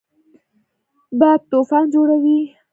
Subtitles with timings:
[1.19, 2.39] باد طوفان جوړوي